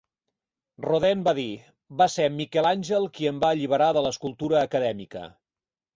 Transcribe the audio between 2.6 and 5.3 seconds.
Àngel qui em va alliberar de l'escultura acadèmica".